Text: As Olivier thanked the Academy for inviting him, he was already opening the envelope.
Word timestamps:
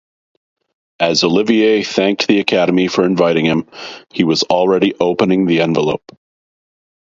As 0.99 1.23
Olivier 1.23 1.83
thanked 1.83 2.25
the 2.27 2.39
Academy 2.39 2.87
for 2.87 3.05
inviting 3.05 3.45
him, 3.45 3.67
he 4.11 4.23
was 4.23 4.41
already 4.41 4.95
opening 4.99 5.45
the 5.45 5.61
envelope. 5.61 6.17